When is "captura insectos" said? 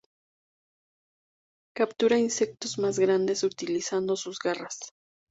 1.75-2.79